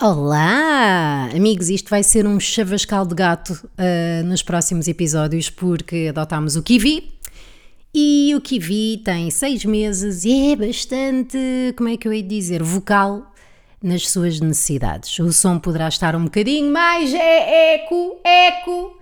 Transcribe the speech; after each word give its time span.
Olá! 0.00 1.28
Amigos, 1.34 1.68
isto 1.68 1.90
vai 1.90 2.02
ser 2.02 2.26
um 2.26 2.40
chavascal 2.40 3.04
de 3.04 3.14
gato 3.14 3.52
uh, 3.52 4.24
nos 4.24 4.42
próximos 4.42 4.88
episódios 4.88 5.50
porque 5.50 6.06
adotámos 6.08 6.56
o 6.56 6.62
Kiwi 6.62 7.12
e 7.94 8.32
o 8.34 8.40
Kiwi 8.40 9.02
tem 9.04 9.30
seis 9.30 9.62
meses 9.66 10.24
e 10.24 10.52
é 10.52 10.56
bastante, 10.56 11.36
como 11.76 11.90
é 11.90 11.98
que 11.98 12.08
eu 12.08 12.12
hei 12.12 12.22
de 12.22 12.28
dizer, 12.30 12.62
vocal 12.62 13.30
nas 13.82 14.08
suas 14.08 14.40
necessidades. 14.40 15.18
O 15.18 15.30
som 15.30 15.58
poderá 15.58 15.88
estar 15.88 16.16
um 16.16 16.24
bocadinho 16.24 16.72
mais 16.72 17.12
é 17.12 17.74
eco, 17.74 18.16
eco, 18.24 19.01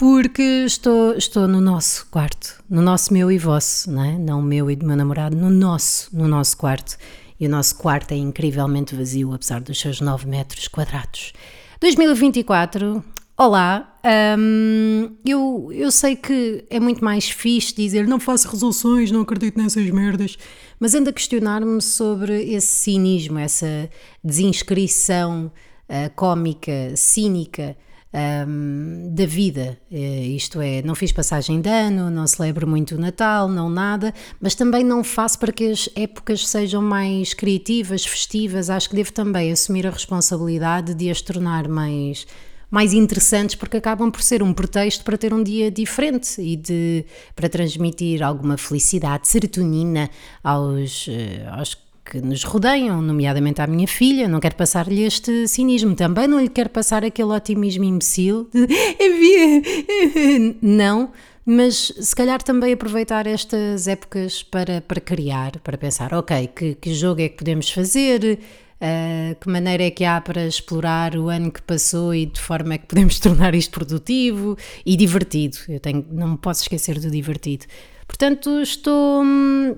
porque 0.00 0.64
estou, 0.64 1.12
estou 1.12 1.46
no 1.46 1.60
nosso 1.60 2.06
quarto, 2.10 2.64
no 2.70 2.80
nosso 2.80 3.12
meu 3.12 3.30
e 3.30 3.36
vosso, 3.36 3.90
não 3.92 4.02
é? 4.02 4.16
Não 4.16 4.40
meu 4.40 4.70
e 4.70 4.74
do 4.74 4.86
meu 4.86 4.96
namorado, 4.96 5.36
no 5.36 5.50
nosso, 5.50 6.08
no 6.16 6.26
nosso 6.26 6.56
quarto 6.56 6.96
e 7.38 7.46
o 7.46 7.50
nosso 7.50 7.76
quarto 7.76 8.12
é 8.12 8.16
incrivelmente 8.16 8.94
vazio, 8.94 9.34
apesar 9.34 9.60
dos 9.60 9.78
seus 9.78 10.00
9 10.00 10.26
metros 10.26 10.68
quadrados. 10.68 11.34
2024, 11.82 13.04
olá. 13.36 13.94
hum, 14.38 15.10
eu, 15.22 15.68
eu 15.70 15.90
sei 15.90 16.16
que 16.16 16.64
é 16.70 16.80
muito 16.80 17.04
mais 17.04 17.28
fixe 17.28 17.74
dizer 17.74 18.08
não 18.08 18.18
faço 18.18 18.48
resoluções, 18.48 19.10
não 19.10 19.20
acredito 19.20 19.58
nessas 19.58 19.84
merdas, 19.90 20.38
mas 20.78 20.94
ando 20.94 21.10
a 21.10 21.12
questionar-me 21.12 21.82
sobre 21.82 22.42
esse 22.50 22.68
cinismo, 22.68 23.38
essa 23.38 23.90
desinscrição 24.24 25.52
uh, 25.90 26.10
cómica, 26.16 26.96
cínica 26.96 27.76
um, 28.12 29.08
da 29.12 29.26
vida. 29.26 29.78
Eh, 29.90 30.26
isto 30.28 30.60
é, 30.60 30.82
não 30.82 30.94
fiz 30.94 31.12
passagem 31.12 31.60
de 31.60 31.68
ano, 31.68 32.10
não 32.10 32.26
celebro 32.26 32.66
muito 32.66 32.96
o 32.96 32.98
Natal, 32.98 33.48
não 33.48 33.70
nada, 33.70 34.12
mas 34.40 34.54
também 34.54 34.84
não 34.84 35.04
faço 35.04 35.38
para 35.38 35.52
que 35.52 35.70
as 35.70 35.88
épocas 35.94 36.46
sejam 36.46 36.82
mais 36.82 37.34
criativas, 37.34 38.04
festivas. 38.04 38.70
Acho 38.70 38.90
que 38.90 38.96
devo 38.96 39.12
também 39.12 39.52
assumir 39.52 39.86
a 39.86 39.90
responsabilidade 39.90 40.94
de 40.94 41.10
as 41.10 41.20
tornar 41.20 41.68
mais 41.68 42.26
mais 42.70 42.92
interessantes 42.92 43.56
porque 43.56 43.78
acabam 43.78 44.12
por 44.12 44.22
ser 44.22 44.44
um 44.44 44.52
pretexto 44.54 45.02
para 45.02 45.18
ter 45.18 45.34
um 45.34 45.42
dia 45.42 45.72
diferente 45.72 46.40
e 46.40 46.54
de 46.54 47.04
para 47.34 47.48
transmitir 47.48 48.22
alguma 48.22 48.56
felicidade, 48.56 49.26
serotonina 49.26 50.08
aos, 50.40 51.08
eh, 51.08 51.44
aos 51.50 51.74
que 52.10 52.20
nos 52.20 52.42
rodeiam, 52.42 53.00
nomeadamente 53.00 53.62
à 53.62 53.66
minha 53.68 53.86
filha, 53.86 54.26
não 54.26 54.40
quero 54.40 54.56
passar-lhe 54.56 55.04
este 55.04 55.46
cinismo, 55.46 55.94
também 55.94 56.26
não 56.26 56.40
lhe 56.40 56.48
quero 56.48 56.68
passar 56.68 57.04
aquele 57.04 57.30
otimismo 57.30 57.84
imbecil 57.84 58.50
de 58.52 58.66
não, 60.60 61.12
mas 61.46 61.92
se 62.00 62.16
calhar 62.16 62.42
também 62.42 62.72
aproveitar 62.72 63.28
estas 63.28 63.86
épocas 63.86 64.42
para, 64.42 64.80
para 64.80 65.00
criar, 65.00 65.58
para 65.60 65.78
pensar, 65.78 66.12
ok, 66.12 66.48
que, 66.48 66.74
que 66.74 66.92
jogo 66.94 67.20
é 67.20 67.28
que 67.28 67.36
podemos 67.36 67.70
fazer, 67.70 68.40
uh, 68.80 69.34
que 69.40 69.48
maneira 69.48 69.84
é 69.84 69.90
que 69.90 70.04
há 70.04 70.20
para 70.20 70.44
explorar 70.46 71.16
o 71.16 71.28
ano 71.28 71.52
que 71.52 71.62
passou 71.62 72.12
e 72.12 72.26
de 72.26 72.40
forma 72.40 72.74
é 72.74 72.78
que 72.78 72.86
podemos 72.86 73.18
tornar 73.20 73.54
isto 73.54 73.70
produtivo 73.70 74.56
e 74.84 74.96
divertido. 74.96 75.58
Eu 75.68 75.78
tenho, 75.78 76.04
não 76.10 76.30
me 76.30 76.38
posso 76.38 76.62
esquecer 76.62 76.98
do 76.98 77.08
divertido. 77.08 77.66
Portanto, 78.06 78.60
estou 78.60 79.22
hum, 79.22 79.76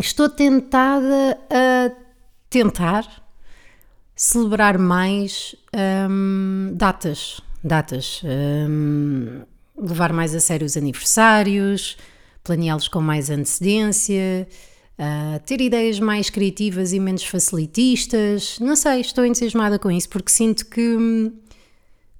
estou 0.00 0.28
tentada 0.28 1.38
a 1.50 1.90
tentar 2.48 3.06
celebrar 4.14 4.78
mais 4.78 5.54
hum, 6.08 6.72
datas, 6.74 7.40
datas, 7.62 8.22
hum, 8.24 9.42
levar 9.76 10.12
mais 10.12 10.34
a 10.34 10.40
sério 10.40 10.66
os 10.66 10.76
aniversários, 10.76 11.96
planeá-los 12.44 12.88
com 12.88 13.00
mais 13.00 13.30
antecedência, 13.30 14.46
uh, 14.98 15.40
ter 15.44 15.60
ideias 15.60 15.98
mais 15.98 16.30
criativas 16.30 16.92
e 16.92 17.00
menos 17.00 17.24
facilitistas. 17.24 18.58
Não 18.60 18.76
sei, 18.76 19.00
estou 19.00 19.24
entusiasmada 19.24 19.78
com 19.78 19.90
isso 19.90 20.08
porque 20.08 20.30
sinto 20.30 20.66
que 20.66 20.96
hum, 20.96 21.32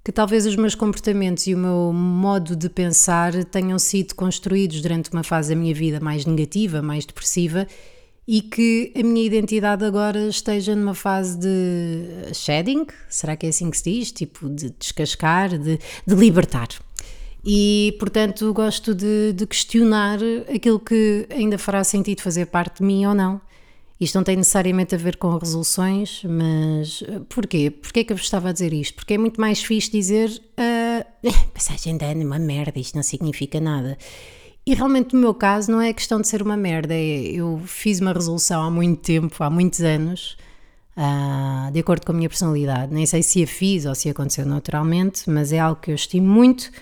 que 0.04 0.10
talvez 0.10 0.46
os 0.46 0.56
meus 0.56 0.74
comportamentos 0.74 1.46
e 1.46 1.54
o 1.54 1.58
meu 1.58 1.92
modo 1.92 2.56
de 2.56 2.68
pensar 2.68 3.32
tenham 3.44 3.78
sido 3.78 4.14
construídos 4.14 4.82
durante 4.82 5.10
uma 5.12 5.22
fase 5.22 5.54
da 5.54 5.60
minha 5.60 5.74
vida 5.74 6.00
mais 6.00 6.26
negativa, 6.26 6.82
mais 6.82 7.06
depressiva 7.06 7.66
e 8.26 8.40
que 8.40 8.92
a 8.96 9.02
minha 9.02 9.24
identidade 9.24 9.84
agora 9.84 10.28
esteja 10.28 10.74
numa 10.76 10.94
fase 10.94 11.38
de 11.38 12.32
shedding, 12.32 12.86
será 13.08 13.36
que 13.36 13.46
é 13.46 13.48
assim 13.48 13.70
que 13.70 13.76
se 13.76 13.90
diz? 13.90 14.12
Tipo, 14.12 14.48
de 14.48 14.70
descascar, 14.70 15.58
de, 15.58 15.78
de 16.06 16.14
libertar. 16.14 16.68
E, 17.44 17.96
portanto, 17.98 18.52
gosto 18.52 18.94
de, 18.94 19.32
de 19.32 19.46
questionar 19.46 20.18
aquilo 20.54 20.78
que 20.78 21.26
ainda 21.30 21.58
fará 21.58 21.82
sentido 21.82 22.22
fazer 22.22 22.46
parte 22.46 22.78
de 22.78 22.84
mim 22.84 23.04
ou 23.06 23.14
não 23.14 23.40
isto 24.04 24.16
não 24.16 24.24
tem 24.24 24.36
necessariamente 24.36 24.94
a 24.94 24.98
ver 24.98 25.16
com 25.16 25.36
resoluções, 25.36 26.22
mas 26.24 27.04
eh, 27.06 27.20
porquê? 27.28 27.70
Porquê 27.70 28.00
é 28.00 28.04
que 28.04 28.12
eu 28.12 28.16
vos 28.16 28.24
estava 28.24 28.48
a 28.48 28.52
dizer 28.52 28.72
isto? 28.72 28.94
Porque 28.94 29.14
é 29.14 29.18
muito 29.18 29.40
mais 29.40 29.62
fixe 29.62 29.90
dizer 29.90 30.28
uh, 30.30 31.30
passagem 31.54 31.96
de 31.96 32.04
ano, 32.04 32.24
uma 32.24 32.38
merda, 32.38 32.80
isto 32.80 32.96
não 32.96 33.02
significa 33.02 33.60
nada. 33.60 33.96
E 34.66 34.74
realmente 34.74 35.14
no 35.14 35.20
meu 35.20 35.34
caso 35.34 35.70
não 35.70 35.80
é 35.80 35.92
questão 35.92 36.20
de 36.20 36.26
ser 36.26 36.42
uma 36.42 36.56
merda, 36.56 36.94
é, 36.94 37.22
eu 37.32 37.60
fiz 37.64 38.00
uma 38.00 38.12
resolução 38.12 38.62
há 38.62 38.70
muito 38.70 39.00
tempo, 39.00 39.42
há 39.42 39.48
muitos 39.48 39.80
anos, 39.80 40.36
uh, 40.96 41.70
de 41.70 41.78
acordo 41.78 42.04
com 42.04 42.12
a 42.12 42.14
minha 42.16 42.28
personalidade. 42.28 42.92
Nem 42.92 43.06
sei 43.06 43.22
se 43.22 43.42
a 43.44 43.46
fiz 43.46 43.86
ou 43.86 43.94
se 43.94 44.08
aconteceu 44.08 44.44
naturalmente, 44.44 45.30
mas 45.30 45.52
é 45.52 45.60
algo 45.60 45.80
que 45.80 45.92
eu 45.92 45.94
estimo 45.94 46.26
muito 46.26 46.72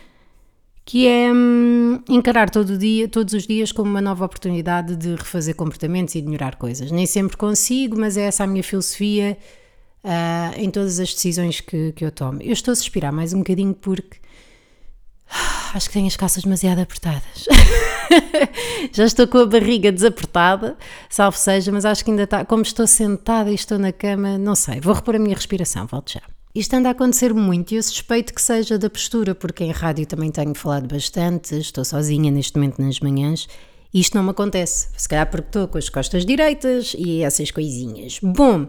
que 0.85 1.07
é 1.07 1.33
hum, 1.33 2.03
encarar 2.09 2.51
todo 2.51 2.77
dia, 2.77 3.09
todos 3.09 3.35
os 3.35 3.47
dias 3.47 3.73
como 3.73 3.91
uma 3.91 4.01
nova 4.01 4.25
oportunidade 4.25 4.97
de 4.97 5.15
refazer 5.15 5.55
comportamentos 5.55 6.15
e 6.15 6.21
de 6.21 6.27
melhorar 6.27 6.57
coisas. 6.57 6.91
Nem 6.91 7.07
sempre 7.07 7.37
consigo, 7.37 7.99
mas 7.99 8.17
é 8.17 8.23
essa 8.23 8.45
a 8.45 8.47
minha 8.47 8.63
filosofia 8.63 9.39
uh, 10.05 10.59
em 10.61 10.71
todas 10.71 10.99
as 10.99 11.15
decisões 11.15 11.61
que, 11.61 11.93
que 11.93 12.05
eu 12.05 12.11
tomo. 12.11 12.43
Eu 12.43 12.53
estou 12.53 12.73
a 12.73 12.75
suspirar 12.75 13.13
mais 13.13 13.33
um 13.33 13.39
bocadinho 13.39 13.75
porque 13.75 14.19
acho 15.75 15.89
que 15.89 15.93
tenho 15.93 16.07
as 16.07 16.17
calças 16.17 16.43
demasiado 16.43 16.81
apertadas. 16.81 17.47
já 18.93 19.05
estou 19.05 19.29
com 19.29 19.39
a 19.39 19.47
barriga 19.47 19.93
desapertada, 19.93 20.77
salvo 21.09 21.37
seja, 21.37 21.71
mas 21.71 21.85
acho 21.85 22.05
que 22.05 22.11
ainda 22.11 22.25
está. 22.25 22.45
Como 22.45 22.63
estou 22.63 22.87
sentada 22.87 23.51
e 23.51 23.55
estou 23.55 23.79
na 23.79 23.93
cama, 23.93 24.39
não 24.39 24.55
sei, 24.55 24.81
vou 24.81 24.95
repor 24.95 25.15
a 25.15 25.19
minha 25.19 25.37
respiração, 25.37 25.87
volto 25.87 26.13
já. 26.13 26.23
Isto 26.53 26.75
anda 26.75 26.89
a 26.89 26.93
acontecer 26.93 27.33
muito 27.33 27.73
e 27.73 27.77
eu 27.77 27.83
suspeito 27.83 28.35
que 28.35 28.43
seja 28.43 28.77
da 28.77 28.91
postura, 28.91 29.37
porque 29.37 29.63
em 29.63 29.71
rádio 29.71 30.05
também 30.05 30.33
tenho 30.33 30.53
falado 30.53 30.93
bastante, 30.93 31.57
estou 31.57 31.85
sozinha 31.85 32.29
neste 32.29 32.57
momento 32.57 32.83
nas 32.83 32.99
manhãs 32.99 33.47
e 33.95 34.01
isto 34.01 34.17
não 34.17 34.25
me 34.25 34.31
acontece. 34.31 34.89
Se 34.97 35.09
calhar 35.09 35.31
porque 35.31 35.47
estou 35.47 35.69
com 35.69 35.79
as 35.79 35.89
costas 35.89 36.27
direitas 36.27 36.93
e 36.99 37.23
essas 37.23 37.53
coisinhas. 37.53 38.19
Bom, 38.21 38.67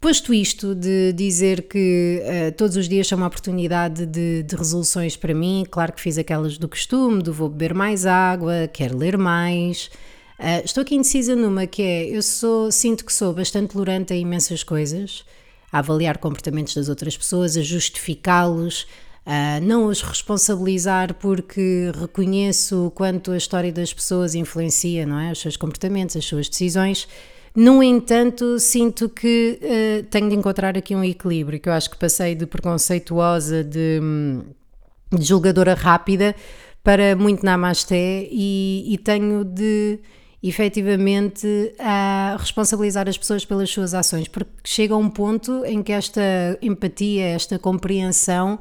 posto 0.00 0.34
isto 0.34 0.74
de 0.74 1.12
dizer 1.12 1.68
que 1.68 2.20
uh, 2.24 2.56
todos 2.56 2.76
os 2.76 2.88
dias 2.88 3.06
são 3.06 3.18
uma 3.18 3.28
oportunidade 3.28 4.04
de, 4.04 4.42
de, 4.42 4.56
resoluções 4.56 5.16
para 5.16 5.32
mim, 5.32 5.64
claro 5.70 5.92
que 5.92 6.00
fiz 6.00 6.18
aquelas 6.18 6.58
do 6.58 6.68
costume, 6.68 7.22
do 7.22 7.32
vou 7.32 7.48
beber 7.48 7.72
mais 7.72 8.04
água, 8.04 8.68
quero 8.72 8.98
ler 8.98 9.16
mais. 9.16 9.92
Uh, 10.40 10.64
estou 10.64 10.82
aqui 10.82 10.96
indecisa 10.96 11.36
numa 11.36 11.68
que 11.68 11.82
é, 11.82 12.04
eu 12.08 12.20
sou, 12.20 12.72
sinto 12.72 13.04
que 13.04 13.12
sou 13.12 13.32
bastante 13.32 13.74
tolerante 13.74 14.12
a 14.12 14.16
imensas 14.16 14.64
coisas 14.64 15.24
a 15.72 15.78
avaliar 15.78 16.18
comportamentos 16.18 16.74
das 16.74 16.88
outras 16.88 17.16
pessoas, 17.16 17.56
a 17.56 17.62
justificá-los, 17.62 18.86
a 19.24 19.60
não 19.60 19.86
os 19.86 20.02
responsabilizar 20.02 21.14
porque 21.14 21.90
reconheço 21.98 22.86
o 22.86 22.90
quanto 22.90 23.30
a 23.30 23.36
história 23.36 23.72
das 23.72 23.92
pessoas 23.92 24.34
influencia, 24.34 25.06
não 25.06 25.18
é? 25.18 25.32
Os 25.32 25.40
seus 25.40 25.56
comportamentos, 25.56 26.16
as 26.16 26.24
suas 26.24 26.48
decisões. 26.48 27.08
No 27.54 27.82
entanto, 27.82 28.58
sinto 28.58 29.08
que 29.08 29.58
uh, 29.60 30.02
tenho 30.04 30.28
de 30.28 30.34
encontrar 30.34 30.76
aqui 30.76 30.94
um 30.94 31.04
equilíbrio, 31.04 31.60
que 31.60 31.68
eu 31.68 31.72
acho 31.72 31.90
que 31.90 31.98
passei 31.98 32.34
de 32.34 32.46
preconceituosa, 32.46 33.62
de, 33.62 34.00
de 35.12 35.22
julgadora 35.24 35.74
rápida, 35.74 36.34
para 36.82 37.14
muito 37.14 37.44
namasté 37.44 38.26
e, 38.30 38.84
e 38.92 38.98
tenho 38.98 39.44
de 39.44 40.00
efetivamente 40.42 41.46
a 41.78 42.36
responsabilizar 42.38 43.08
as 43.08 43.16
pessoas 43.16 43.44
pelas 43.44 43.70
suas 43.70 43.94
ações, 43.94 44.26
porque 44.26 44.50
chega 44.64 44.96
um 44.96 45.08
ponto 45.08 45.64
em 45.64 45.82
que 45.82 45.92
esta 45.92 46.58
empatia, 46.60 47.26
esta 47.26 47.58
compreensão 47.58 48.58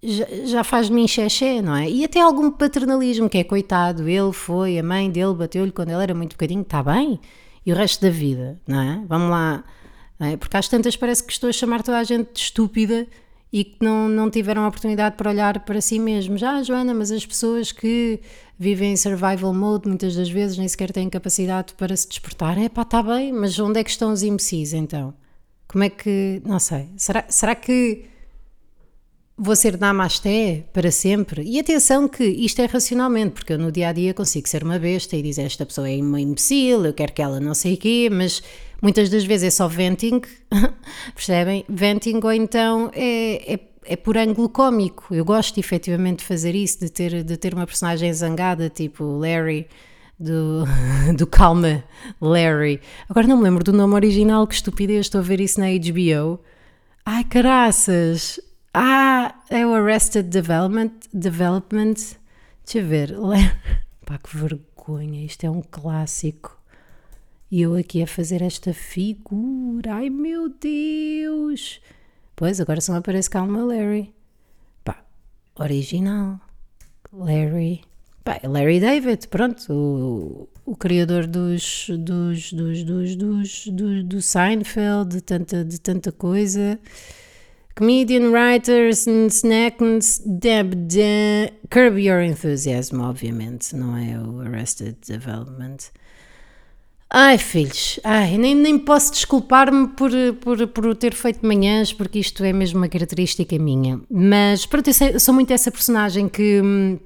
já, 0.00 0.26
já 0.44 0.64
faz 0.64 0.86
de 0.86 0.92
mim 0.92 1.08
xexé, 1.08 1.60
não 1.60 1.74
é? 1.74 1.90
E 1.90 2.04
até 2.04 2.20
algum 2.20 2.50
paternalismo, 2.50 3.28
que 3.28 3.38
é 3.38 3.44
coitado, 3.44 4.08
ele 4.08 4.32
foi, 4.32 4.78
a 4.78 4.82
mãe 4.82 5.10
dele 5.10 5.34
bateu-lhe 5.34 5.72
quando 5.72 5.90
ele 5.90 6.02
era 6.02 6.14
muito 6.14 6.34
bocadinho, 6.34 6.62
está 6.62 6.82
bem? 6.82 7.18
E 7.66 7.72
o 7.72 7.76
resto 7.76 8.02
da 8.02 8.10
vida, 8.10 8.60
não 8.66 8.80
é? 8.80 9.02
Vamos 9.08 9.30
lá, 9.30 9.64
é? 10.20 10.36
porque 10.36 10.56
às 10.56 10.68
tantas 10.68 10.96
parece 10.96 11.24
que 11.24 11.32
estou 11.32 11.50
a 11.50 11.52
chamar 11.52 11.82
toda 11.82 11.98
a 11.98 12.04
gente 12.04 12.32
de 12.32 12.40
estúpida 12.40 13.08
e 13.52 13.64
que 13.64 13.76
não, 13.80 14.08
não 14.08 14.30
tiveram 14.30 14.64
a 14.64 14.68
oportunidade 14.68 15.16
para 15.16 15.30
olhar 15.30 15.60
para 15.60 15.80
si 15.80 15.98
mesmos. 15.98 16.42
Ah, 16.42 16.62
Joana, 16.62 16.92
mas 16.92 17.10
as 17.10 17.24
pessoas 17.24 17.72
que 17.72 18.20
vivem 18.58 18.92
em 18.92 18.96
survival 18.96 19.54
mode 19.54 19.88
muitas 19.88 20.16
das 20.16 20.28
vezes 20.28 20.58
nem 20.58 20.68
sequer 20.68 20.92
têm 20.92 21.08
capacidade 21.08 21.74
para 21.74 21.96
se 21.96 22.08
despertar. 22.08 22.58
É 22.58 22.68
pá, 22.68 22.82
está 22.82 23.02
bem, 23.02 23.32
mas 23.32 23.58
onde 23.58 23.80
é 23.80 23.84
que 23.84 23.90
estão 23.90 24.12
os 24.12 24.22
imbecis 24.22 24.72
então? 24.72 25.14
Como 25.66 25.84
é 25.84 25.90
que. 25.90 26.42
Não 26.44 26.58
sei. 26.58 26.88
Será, 26.96 27.24
será 27.28 27.54
que. 27.54 28.04
Vou 29.38 29.54
ser 29.54 29.78
namasté 29.78 30.64
para 30.72 30.90
sempre. 30.90 31.42
E 31.42 31.60
atenção 31.60 32.08
que 32.08 32.24
isto 32.24 32.60
é 32.60 32.66
racionalmente, 32.66 33.34
porque 33.34 33.52
eu 33.52 33.58
no 33.58 33.70
dia 33.70 33.88
a 33.88 33.92
dia 33.92 34.12
consigo 34.12 34.48
ser 34.48 34.64
uma 34.64 34.78
besta 34.78 35.16
e 35.16 35.22
dizer 35.22 35.42
esta 35.42 35.64
pessoa 35.64 35.88
é 35.88 35.96
uma 35.98 36.20
imbecil, 36.20 36.84
eu 36.84 36.92
quero 36.92 37.12
que 37.12 37.22
ela 37.22 37.38
não 37.38 37.54
sei 37.54 37.74
o 37.74 37.76
quê, 37.76 38.08
mas 38.10 38.42
muitas 38.82 39.08
das 39.08 39.24
vezes 39.24 39.46
é 39.46 39.50
só 39.50 39.68
venting, 39.68 40.20
percebem? 41.14 41.64
Venting 41.68 42.20
ou 42.22 42.32
então 42.32 42.90
é, 42.92 43.54
é, 43.54 43.60
é 43.84 43.96
por 43.96 44.18
ângulo 44.18 44.48
cómico. 44.48 45.14
Eu 45.14 45.24
gosto 45.24 45.58
efetivamente 45.58 46.18
de 46.18 46.24
fazer 46.24 46.56
isso, 46.56 46.80
de 46.80 46.90
ter, 46.90 47.22
de 47.22 47.36
ter 47.36 47.54
uma 47.54 47.66
personagem 47.66 48.12
zangada, 48.12 48.68
tipo 48.68 49.04
Larry. 49.04 49.68
Do, 50.20 50.64
do 51.16 51.28
Calma 51.28 51.84
Larry. 52.20 52.80
Agora 53.08 53.28
não 53.28 53.36
me 53.36 53.44
lembro 53.44 53.62
do 53.62 53.72
nome 53.72 53.94
original, 53.94 54.48
que 54.48 54.54
estupidez, 54.54 55.06
estou 55.06 55.20
a 55.20 55.22
ver 55.22 55.40
isso 55.40 55.60
na 55.60 55.66
HBO. 55.68 56.40
Ai, 57.06 57.22
caraças! 57.22 58.40
Ah, 58.72 59.34
é 59.50 59.66
o 59.66 59.74
Arrested 59.74 60.28
Development. 60.28 60.92
Development. 61.12 61.94
Deixa 62.64 62.78
eu 62.78 62.86
ver. 62.86 63.14
Pá, 64.04 64.18
que 64.18 64.36
vergonha. 64.36 65.24
Isto 65.24 65.44
é 65.44 65.50
um 65.50 65.62
clássico. 65.62 66.58
E 67.50 67.62
eu 67.62 67.74
aqui 67.74 68.02
a 68.02 68.06
fazer 68.06 68.42
esta 68.42 68.74
figura. 68.74 69.94
Ai 69.94 70.10
meu 70.10 70.50
Deus! 70.50 71.80
Pois, 72.36 72.60
agora 72.60 72.80
só 72.80 72.92
me 72.92 72.98
aparece 72.98 73.30
Calma 73.30 73.64
Larry. 73.64 74.14
Pá, 74.84 75.02
original. 75.58 76.38
Larry. 77.10 77.80
Pá, 78.22 78.38
é 78.42 78.46
Larry 78.46 78.80
David, 78.80 79.28
pronto. 79.28 79.72
O, 79.72 80.48
o 80.66 80.76
criador 80.76 81.26
dos, 81.26 81.86
dos, 81.88 82.52
dos, 82.52 82.82
dos, 82.84 83.16
dos, 83.16 83.66
do, 83.66 84.04
do 84.04 84.22
Seinfeld, 84.22 85.16
de 85.16 85.20
tanta, 85.22 85.64
de 85.64 85.80
tanta 85.80 86.12
coisa. 86.12 86.78
Comedian, 87.78 88.32
writers, 88.32 89.06
snacks, 89.06 90.20
Deb, 90.26 90.74
de, 90.74 91.52
Curb 91.70 91.96
Your 91.96 92.22
Enthusiasm, 92.22 93.00
obviamente, 93.02 93.76
não 93.76 93.96
é 93.96 94.18
o 94.18 94.40
Arrested 94.40 94.96
Development. 95.06 95.76
Ai, 97.08 97.38
filhos, 97.38 98.00
ai, 98.02 98.36
nem, 98.36 98.56
nem 98.56 98.76
posso 98.80 99.12
desculpar-me 99.12 99.88
por, 99.90 100.10
por, 100.40 100.66
por 100.66 100.96
ter 100.96 101.14
feito 101.14 101.46
manhãs, 101.46 101.92
porque 101.92 102.18
isto 102.18 102.42
é 102.42 102.52
mesmo 102.52 102.80
uma 102.80 102.88
característica 102.88 103.56
minha. 103.60 104.00
Mas, 104.10 104.66
pronto, 104.66 104.90
eu 104.90 105.20
sou 105.20 105.32
muito 105.32 105.52
essa 105.52 105.70
personagem 105.70 106.28
que 106.28 106.60
hum, 106.60 106.98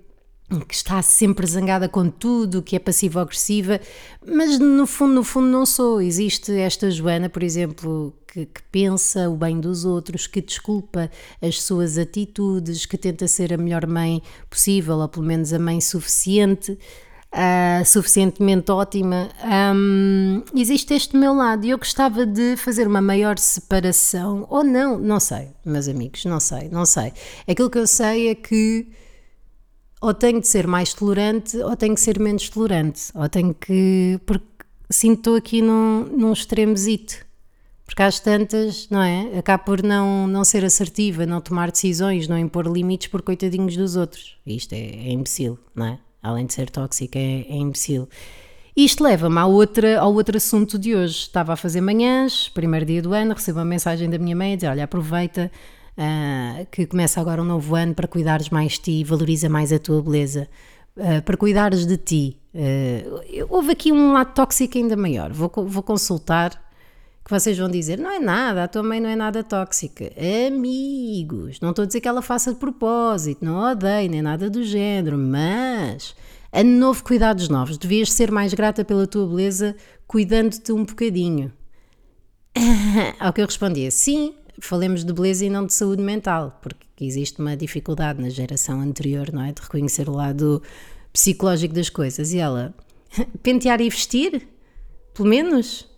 que 0.60 0.74
está 0.74 1.00
sempre 1.02 1.46
zangada 1.46 1.88
com 1.88 2.08
tudo, 2.08 2.62
que 2.62 2.76
é 2.76 2.78
passivo-agressiva, 2.78 3.80
mas 4.26 4.58
no 4.58 4.86
fundo, 4.86 5.14
no 5.14 5.24
fundo 5.24 5.46
não 5.46 5.64
sou. 5.64 6.00
Existe 6.00 6.52
esta 6.52 6.90
Joana, 6.90 7.28
por 7.28 7.42
exemplo, 7.42 8.14
que, 8.26 8.46
que, 8.46 8.62
pensa 8.70 9.28
o 9.28 9.36
bem 9.36 9.60
dos 9.60 9.84
outros, 9.84 10.26
que 10.26 10.40
desculpa 10.40 11.10
as 11.40 11.62
suas 11.62 11.98
atitudes, 11.98 12.86
que 12.86 12.98
tenta 12.98 13.26
ser 13.26 13.52
a 13.52 13.56
melhor 13.56 13.86
mãe 13.86 14.22
possível, 14.48 14.98
ou 14.98 15.08
pelo 15.08 15.26
menos 15.26 15.52
a 15.52 15.58
mãe 15.58 15.80
suficiente. 15.80 16.78
Uh, 17.34 17.82
suficientemente 17.86 18.70
ótima. 18.70 19.30
Um, 19.74 20.42
existe 20.54 20.92
este 20.92 21.16
meu 21.16 21.32
lado 21.32 21.64
e 21.64 21.70
eu 21.70 21.78
gostava 21.78 22.26
de 22.26 22.58
fazer 22.58 22.86
uma 22.86 23.00
maior 23.00 23.38
separação, 23.38 24.46
ou 24.50 24.62
não, 24.62 24.98
não 24.98 25.18
sei, 25.18 25.48
meus 25.64 25.88
amigos, 25.88 26.26
não 26.26 26.38
sei, 26.38 26.68
não 26.68 26.84
sei. 26.84 27.10
Aquilo 27.48 27.70
que 27.70 27.78
eu 27.78 27.86
sei 27.86 28.28
é 28.28 28.34
que 28.34 28.86
ou 30.02 30.12
tenho 30.12 30.40
de 30.40 30.48
ser 30.48 30.66
mais 30.66 30.92
tolerante 30.92 31.56
ou 31.58 31.76
tenho 31.76 31.94
que 31.94 32.00
ser 32.00 32.18
menos 32.18 32.48
tolerante, 32.48 33.04
ou 33.14 33.28
tenho 33.28 33.54
que. 33.54 34.18
porque 34.26 34.44
sinto 34.90 35.18
estou 35.18 35.36
aqui 35.36 35.62
num, 35.62 36.04
num 36.04 36.32
extremozito. 36.32 37.24
Porque 37.86 38.02
às 38.02 38.18
tantas, 38.18 38.88
não 38.90 39.02
é? 39.02 39.38
Acabo 39.38 39.64
por 39.64 39.82
não, 39.82 40.26
não 40.26 40.44
ser 40.44 40.64
assertiva, 40.64 41.26
não 41.26 41.40
tomar 41.40 41.70
decisões, 41.70 42.26
não 42.26 42.38
impor 42.38 42.66
limites 42.66 43.08
por 43.08 43.22
coitadinhos 43.22 43.76
dos 43.76 43.96
outros. 43.96 44.36
Isto 44.46 44.72
é, 44.72 44.78
é 44.78 45.12
imbecil, 45.12 45.58
não 45.74 45.86
é? 45.86 45.98
Além 46.22 46.46
de 46.46 46.54
ser 46.54 46.70
tóxica, 46.70 47.18
é, 47.18 47.46
é 47.48 47.54
imbecil. 47.54 48.08
Isto 48.74 49.04
leva-me 49.04 49.38
ao 49.38 49.52
outro 49.52 50.36
assunto 50.36 50.78
de 50.78 50.94
hoje. 50.94 51.18
Estava 51.18 51.52
a 51.52 51.56
fazer 51.56 51.80
manhãs, 51.80 52.48
primeiro 52.48 52.86
dia 52.86 53.02
do 53.02 53.12
ano, 53.12 53.34
recebo 53.34 53.58
uma 53.58 53.64
mensagem 53.64 54.08
da 54.08 54.18
minha 54.18 54.34
mãe 54.34 54.54
a 54.54 54.56
dizer: 54.56 54.68
Olha, 54.68 54.84
aproveita 54.84 55.52
uh, 55.96 56.66
que 56.70 56.86
começa 56.86 57.20
agora 57.20 57.42
um 57.42 57.44
novo 57.44 57.74
ano 57.74 57.94
para 57.94 58.08
cuidares 58.08 58.48
mais 58.50 58.72
de 58.72 58.80
ti, 58.80 59.04
valoriza 59.04 59.48
mais 59.48 59.72
a 59.72 59.78
tua 59.78 60.02
beleza, 60.02 60.48
uh, 60.96 61.22
para 61.22 61.36
cuidares 61.36 61.86
de 61.86 61.96
ti. 61.96 62.38
Uh, 62.54 63.46
houve 63.48 63.72
aqui 63.72 63.92
um 63.92 64.12
lado 64.12 64.34
tóxico 64.34 64.78
ainda 64.78 64.96
maior. 64.96 65.32
Vou, 65.32 65.50
vou 65.66 65.82
consultar 65.82 66.50
que 67.24 67.30
vocês 67.30 67.56
vão 67.56 67.70
dizer: 67.70 67.98
não 67.98 68.10
é 68.10 68.18
nada, 68.18 68.64
a 68.64 68.68
tua 68.68 68.82
mãe 68.82 69.00
não 69.00 69.08
é 69.08 69.16
nada 69.16 69.42
tóxica. 69.42 70.12
Amigos, 70.46 71.60
não 71.60 71.70
estou 71.70 71.84
a 71.84 71.86
dizer 71.86 72.00
que 72.00 72.08
ela 72.08 72.22
faça 72.22 72.52
de 72.52 72.58
propósito, 72.58 73.44
não 73.44 73.70
odeio 73.70 74.10
nem 74.10 74.22
nada 74.22 74.50
do 74.50 74.62
género, 74.62 75.16
mas. 75.16 76.14
Ano 76.54 76.70
novo, 76.78 77.02
cuidados 77.02 77.48
novos. 77.48 77.78
Devias 77.78 78.12
ser 78.12 78.30
mais 78.30 78.52
grata 78.52 78.84
pela 78.84 79.06
tua 79.06 79.26
beleza, 79.26 79.74
cuidando-te 80.06 80.70
um 80.70 80.84
bocadinho. 80.84 81.50
Ao 83.18 83.32
que 83.32 83.40
eu 83.40 83.46
respondia: 83.46 83.90
sim, 83.90 84.34
falemos 84.60 85.04
de 85.04 85.12
beleza 85.12 85.44
e 85.44 85.50
não 85.50 85.66
de 85.66 85.74
saúde 85.74 86.02
mental, 86.02 86.58
porque 86.62 87.04
existe 87.04 87.40
uma 87.40 87.56
dificuldade 87.56 88.20
na 88.20 88.28
geração 88.28 88.80
anterior, 88.80 89.32
não 89.32 89.42
é? 89.42 89.52
De 89.52 89.62
reconhecer 89.62 90.08
o 90.08 90.12
lado 90.12 90.62
psicológico 91.12 91.74
das 91.74 91.88
coisas. 91.88 92.32
E 92.32 92.38
ela, 92.38 92.74
pentear 93.42 93.80
e 93.80 93.88
vestir? 93.88 94.48
Pelo 95.14 95.28
menos? 95.28 95.88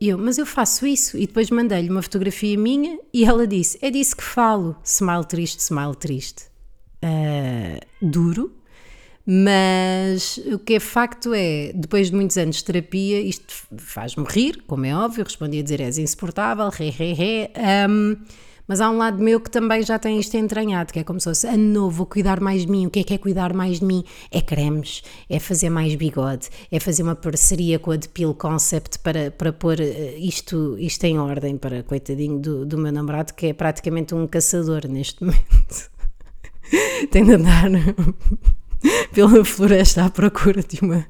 E 0.00 0.08
eu, 0.08 0.18
mas 0.18 0.38
eu 0.38 0.46
faço 0.46 0.86
isso. 0.86 1.16
E 1.16 1.26
depois 1.26 1.50
mandei-lhe 1.50 1.88
uma 1.88 2.02
fotografia 2.02 2.58
minha 2.58 2.98
e 3.12 3.24
ela 3.24 3.46
disse: 3.46 3.78
É 3.80 3.90
disso 3.90 4.16
que 4.16 4.24
falo. 4.24 4.76
Smile 4.84 5.24
triste, 5.24 5.60
smile 5.60 5.94
triste. 5.96 6.44
Uh, 7.02 7.78
duro, 8.02 8.52
mas 9.26 10.38
o 10.52 10.58
que 10.58 10.74
é 10.74 10.80
facto 10.80 11.32
é, 11.34 11.72
depois 11.74 12.10
de 12.10 12.16
muitos 12.16 12.36
anos 12.36 12.56
de 12.56 12.64
terapia, 12.64 13.20
isto 13.20 13.54
faz-me 13.78 14.24
rir, 14.28 14.62
como 14.66 14.84
é 14.84 14.94
óbvio, 14.94 15.24
respondi 15.24 15.60
a 15.60 15.62
dizer 15.62 15.80
és 15.80 15.96
insuportável, 15.98 16.68
ré, 16.68 16.90
ré, 16.90 17.12
ré. 17.12 17.50
Um, 17.88 18.16
mas 18.66 18.80
há 18.80 18.90
um 18.90 18.96
lado 18.96 19.22
meu 19.22 19.40
que 19.40 19.50
também 19.50 19.82
já 19.82 19.98
tem 19.98 20.18
isto 20.18 20.34
entranhado, 20.36 20.92
que 20.92 20.98
é 20.98 21.04
como 21.04 21.20
se 21.20 21.24
fosse 21.24 21.46
ano 21.46 21.72
novo, 21.72 21.96
vou 21.96 22.06
cuidar 22.06 22.40
mais 22.40 22.62
de 22.64 22.70
mim. 22.70 22.86
O 22.86 22.90
que 22.90 23.00
é 23.00 23.04
que 23.04 23.14
é 23.14 23.18
cuidar 23.18 23.52
mais 23.52 23.80
de 23.80 23.84
mim? 23.84 24.02
É 24.30 24.40
cremes, 24.40 25.02
é 25.28 25.38
fazer 25.38 25.68
mais 25.68 25.94
bigode, 25.94 26.48
é 26.70 26.80
fazer 26.80 27.02
uma 27.02 27.14
parceria 27.14 27.78
com 27.78 27.90
a 27.90 27.96
Depil 27.96 28.34
Concept 28.34 28.98
para, 29.00 29.30
para 29.30 29.52
pôr 29.52 29.80
eh, 29.80 30.16
isto, 30.18 30.76
isto 30.78 31.04
em 31.04 31.18
ordem 31.18 31.58
para 31.58 31.82
coitadinho 31.82 32.38
do, 32.38 32.64
do 32.64 32.78
meu 32.78 32.92
namorado, 32.92 33.34
que 33.34 33.48
é 33.48 33.52
praticamente 33.52 34.14
um 34.14 34.26
caçador 34.26 34.88
neste 34.88 35.20
momento. 35.24 35.90
tem 37.10 37.24
de 37.24 37.32
andar 37.32 37.70
pela 39.12 39.44
floresta 39.44 40.04
à 40.04 40.10
procura 40.10 40.62
de 40.62 40.78
uma. 40.82 41.06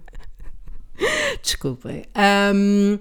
Desculpem. 1.43 2.05
Um, 2.55 2.99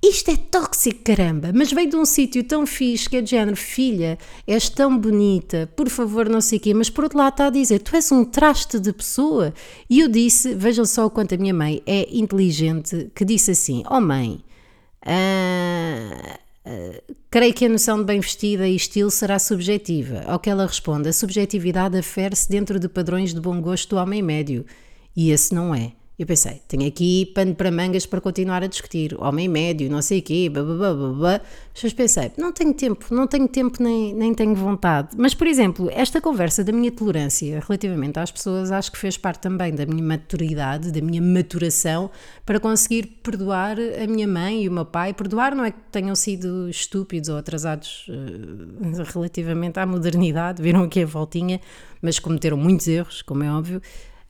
isto 0.00 0.30
é 0.30 0.36
tóxico, 0.36 1.00
caramba, 1.02 1.50
mas 1.52 1.72
veio 1.72 1.90
de 1.90 1.96
um 1.96 2.04
sítio 2.04 2.44
tão 2.44 2.64
fixe 2.64 3.10
que 3.10 3.16
é 3.16 3.20
de 3.20 3.30
género, 3.30 3.56
filha, 3.56 4.16
és 4.46 4.68
tão 4.68 4.96
bonita, 4.96 5.68
por 5.74 5.88
favor, 5.88 6.28
não 6.28 6.40
sei 6.40 6.58
o 6.58 6.60
quê, 6.60 6.72
mas 6.72 6.88
por 6.88 7.02
outro 7.02 7.18
lado 7.18 7.32
está 7.32 7.46
a 7.48 7.50
dizer, 7.50 7.80
tu 7.80 7.96
és 7.96 8.10
um 8.12 8.24
traste 8.24 8.78
de 8.78 8.92
pessoa. 8.92 9.52
E 9.90 9.98
eu 9.98 10.08
disse, 10.08 10.54
vejam 10.54 10.84
só 10.84 11.06
o 11.06 11.10
quanto 11.10 11.34
a 11.34 11.38
minha 11.38 11.54
mãe 11.54 11.82
é 11.84 12.06
inteligente, 12.16 13.10
que 13.12 13.24
disse 13.24 13.50
assim: 13.50 13.82
Oh 13.90 14.00
mãe, 14.00 14.40
uh, 15.04 16.38
creio 17.30 17.54
que 17.54 17.64
a 17.66 17.68
noção 17.68 17.98
de 17.98 18.04
bem 18.04 18.20
vestida 18.20 18.66
e 18.68 18.76
estilo 18.76 19.10
será 19.10 19.38
subjetiva. 19.38 20.22
Ao 20.26 20.38
que 20.38 20.50
ela 20.50 20.66
responde, 20.66 21.08
a 21.08 21.12
subjetividade 21.12 21.96
afere-se 21.96 22.48
dentro 22.48 22.78
de 22.78 22.88
padrões 22.88 23.34
de 23.34 23.40
bom 23.40 23.60
gosto 23.60 23.90
do 23.90 23.96
homem 23.96 24.22
médio. 24.22 24.64
E 25.16 25.30
esse 25.30 25.54
não 25.54 25.74
é. 25.74 25.92
Eu 26.18 26.26
pensei, 26.26 26.60
tenho 26.66 26.84
aqui 26.84 27.26
pano 27.26 27.54
para 27.54 27.70
mangas 27.70 28.04
para 28.04 28.20
continuar 28.20 28.64
a 28.64 28.66
discutir, 28.66 29.14
homem 29.20 29.46
médio, 29.46 29.88
não 29.88 30.02
sei 30.02 30.18
o 30.18 30.22
quê, 30.22 30.50
babá, 30.52 31.40
Mas 31.80 31.92
pensei, 31.92 32.32
não 32.36 32.52
tenho 32.52 32.74
tempo, 32.74 33.06
não 33.14 33.28
tenho 33.28 33.46
tempo 33.46 33.80
nem, 33.80 34.12
nem 34.12 34.34
tenho 34.34 34.52
vontade. 34.52 35.10
Mas, 35.16 35.32
por 35.32 35.46
exemplo, 35.46 35.88
esta 35.92 36.20
conversa 36.20 36.64
da 36.64 36.72
minha 36.72 36.90
tolerância 36.90 37.60
relativamente 37.64 38.18
às 38.18 38.32
pessoas, 38.32 38.72
acho 38.72 38.90
que 38.90 38.98
fez 38.98 39.16
parte 39.16 39.42
também 39.42 39.72
da 39.72 39.86
minha 39.86 40.02
maturidade, 40.02 40.90
da 40.90 41.00
minha 41.00 41.22
maturação, 41.22 42.10
para 42.44 42.58
conseguir 42.58 43.20
perdoar 43.22 43.76
a 43.78 44.06
minha 44.08 44.26
mãe 44.26 44.64
e 44.64 44.68
o 44.68 44.72
meu 44.72 44.84
pai. 44.84 45.14
Perdoar 45.14 45.54
não 45.54 45.64
é 45.64 45.70
que 45.70 45.78
tenham 45.92 46.16
sido 46.16 46.68
estúpidos 46.68 47.28
ou 47.28 47.36
atrasados 47.36 48.08
uh, 48.08 49.04
relativamente 49.14 49.78
à 49.78 49.86
modernidade, 49.86 50.60
viram 50.60 50.82
aqui 50.82 51.00
a 51.00 51.06
voltinha, 51.06 51.60
mas 52.02 52.18
cometeram 52.18 52.56
muitos 52.56 52.88
erros, 52.88 53.22
como 53.22 53.44
é 53.44 53.52
óbvio 53.52 53.80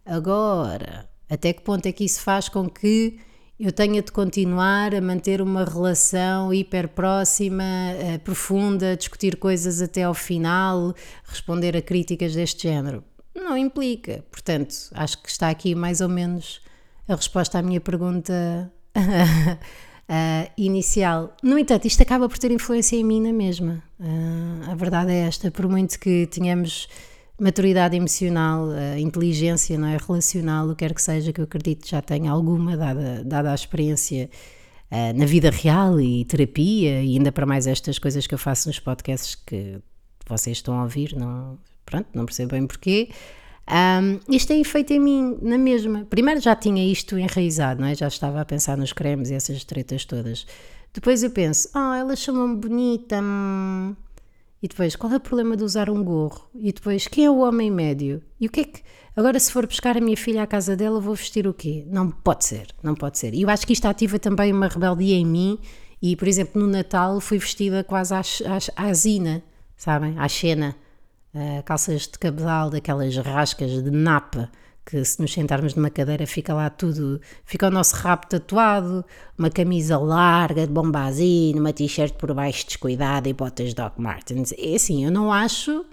Agora, 0.06 1.08
até 1.30 1.54
que 1.54 1.62
ponto 1.62 1.86
é 1.86 1.92
que 1.92 2.04
isso 2.04 2.22
faz 2.22 2.50
com 2.50 2.70
que 2.70 3.20
eu 3.60 3.72
tenha 3.72 4.02
de 4.02 4.12
continuar 4.12 4.94
a 4.94 5.02
manter 5.02 5.42
uma 5.42 5.64
relação 5.64 6.54
hiper 6.54 6.90
próxima, 6.90 7.64
eh, 7.64 8.18
profunda, 8.18 8.98
discutir 8.98 9.38
coisas 9.38 9.82
até 9.82 10.04
ao 10.04 10.14
final, 10.14 10.94
responder 11.24 11.78
a 11.78 11.82
críticas 11.82 12.34
deste 12.34 12.64
género? 12.64 13.04
Não 13.34 13.56
implica. 13.58 14.26
Portanto, 14.32 14.76
acho 14.94 15.22
que 15.22 15.30
está 15.30 15.50
aqui 15.50 15.74
mais 15.76 16.02
ou 16.02 16.10
menos 16.10 16.62
a 17.08 17.16
resposta 17.16 17.60
à 17.60 17.62
minha 17.62 17.80
pergunta 17.80 18.72
ah, 20.08 20.48
inicial. 20.58 21.36
No 21.44 21.58
entanto, 21.58 21.86
isto 21.86 22.02
acaba 22.02 22.28
por 22.28 22.38
ter 22.38 22.52
influência 22.52 22.96
em 22.96 23.04
mim 23.04 23.22
na 23.22 23.34
mesma. 23.34 23.84
Ah, 24.00 24.72
a 24.72 24.76
verdade 24.76 25.12
é 25.12 25.28
esta, 25.28 25.52
por 25.52 25.68
muito 25.68 26.00
que 26.00 26.28
tenhamos 26.28 26.88
maturidade 27.40 27.96
emocional, 27.96 28.70
ah, 28.72 29.00
inteligência, 29.00 29.78
não 29.78 29.88
é? 29.88 29.98
relacional, 29.98 30.68
o 30.68 30.70
que 30.70 30.86
quer 30.86 30.94
que 30.94 31.02
seja, 31.02 31.32
que 31.32 31.40
eu 31.40 31.46
acredito 31.46 31.88
já 31.88 32.02
tenha 32.02 32.32
alguma, 32.32 32.76
dada, 32.76 33.24
dada 33.24 33.52
a 33.52 33.56
experiência 33.56 34.30
na 35.16 35.26
vida 35.26 35.50
real 35.50 36.00
e 36.00 36.24
terapia, 36.24 37.04
e 37.04 37.18
ainda 37.18 37.30
para 37.30 37.46
mais 37.46 37.68
estas 37.68 38.00
coisas 38.00 38.26
que 38.28 38.34
eu 38.34 38.38
faço 38.38 38.70
nos 38.70 38.80
podcasts 38.80 39.36
que 39.36 39.82
vocês 40.26 40.58
estão 40.58 40.80
a 40.80 40.84
ouvir, 40.84 41.14
não, 41.18 41.58
pronto, 41.86 42.08
não 42.14 42.26
percebo 42.26 42.52
bem 42.52 42.66
porquê. 42.66 43.10
Um, 43.68 44.20
isto 44.34 44.50
tem 44.50 44.62
efeito 44.62 44.94
em 44.94 45.00
mim, 45.00 45.38
na 45.42 45.58
mesma. 45.58 46.06
Primeiro 46.10 46.40
já 46.40 46.56
tinha 46.56 46.86
isto 46.86 47.18
enraizado, 47.18 47.82
não 47.82 47.88
é? 47.88 47.96
Já 47.96 48.08
estava 48.08 48.40
a 48.42 48.46
pensar 48.46 48.78
nos 48.78 48.94
cremes 48.94 49.30
e 49.30 49.34
essas 49.34 49.64
tretas 49.64 50.06
todas. 50.06 50.46
Depois 50.94 51.24
eu 51.24 51.32
penso, 51.32 51.70
ah, 51.74 51.98
ela 51.98 52.16
chamou-me 52.16 52.56
bonita. 52.56 53.20
hum. 53.22 53.96
E 54.62 54.68
depois, 54.68 54.96
qual 54.96 55.14
é 55.14 55.18
o 55.18 55.20
problema 55.20 55.56
de 55.56 55.64
usar 55.64 55.90
um 55.90 56.04
gorro? 56.04 56.50
E 56.56 56.72
depois, 56.72 57.08
quem 57.08 57.26
é 57.26 57.30
o 57.30 57.40
homem 57.40 57.70
médio? 57.70 58.22
E 58.40 58.48
o 58.48 58.50
que 58.50 58.62
é 58.62 58.64
que. 58.64 58.82
Agora, 59.16 59.40
se 59.40 59.52
for 59.52 59.68
buscar 59.68 59.96
a 59.98 60.02
minha 60.02 60.18
filha 60.18 60.44
à 60.44 60.48
casa 60.48 60.76
dela, 60.76 61.00
vou 61.00 61.14
vestir 61.14 61.48
o 61.48 61.54
quê? 61.54 61.86
Não 61.88 62.10
pode 62.10 62.46
ser, 62.46 62.68
não 62.82 62.96
pode 62.96 63.18
ser. 63.20 63.34
E 63.34 63.44
eu 63.44 63.50
acho 63.50 63.66
que 63.68 63.74
isto 63.74 63.86
ativa 63.86 64.18
também 64.18 64.52
uma 64.52 64.68
rebeldia 64.68 65.16
em 65.16 65.26
mim. 65.26 65.60
E, 66.02 66.16
por 66.16 66.28
exemplo, 66.28 66.60
no 66.60 66.68
Natal 66.68 67.20
fui 67.20 67.38
vestida 67.38 67.84
quase 67.84 68.14
à, 68.14 68.22
à, 68.22 68.88
à 68.88 68.94
Zina, 68.94 69.44
sabem? 69.78 70.16
À 70.18 70.28
Xena. 70.28 70.76
Uh, 71.36 71.62
calças 71.64 72.04
de 72.04 72.18
cabedal, 72.18 72.70
daquelas 72.70 73.14
rascas 73.18 73.84
de 73.84 73.92
napa, 73.92 74.50
que 74.86 75.04
se 75.04 75.20
nos 75.20 75.34
sentarmos 75.34 75.76
numa 75.76 75.90
cadeira 75.90 76.26
fica 76.26 76.54
lá 76.54 76.70
tudo, 76.70 77.20
fica 77.44 77.68
o 77.68 77.70
nosso 77.70 77.94
rabo 77.98 78.26
tatuado, 78.26 79.04
uma 79.38 79.50
camisa 79.50 79.98
larga 79.98 80.66
de 80.66 80.72
bombazino, 80.72 81.60
uma 81.60 81.74
t-shirt 81.74 82.14
por 82.14 82.34
baixo 82.34 82.66
descuidada 82.66 83.28
e 83.28 83.34
botas 83.34 83.74
Doc 83.74 83.98
Martens. 83.98 84.54
É 84.58 84.76
assim, 84.76 85.04
eu 85.04 85.12
não 85.12 85.30
acho 85.30 85.86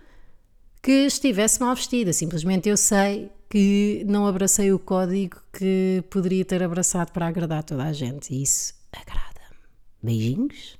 que 0.80 1.06
estivesse 1.06 1.58
mal 1.60 1.74
vestida, 1.74 2.12
simplesmente 2.12 2.68
eu 2.68 2.76
sei 2.76 3.28
que 3.50 4.04
não 4.06 4.28
abracei 4.28 4.72
o 4.72 4.78
código 4.78 5.38
que 5.52 6.04
poderia 6.08 6.44
ter 6.44 6.62
abraçado 6.62 7.10
para 7.10 7.26
agradar 7.26 7.64
toda 7.64 7.82
a 7.82 7.92
gente 7.92 8.32
e 8.32 8.44
isso 8.44 8.74
agrada-me. 8.92 9.56
Beijinhos, 10.00 10.78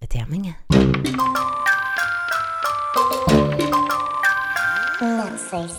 até 0.00 0.20
amanhã. 0.20 0.54
Not 5.00 5.38
safe. 5.38 5.78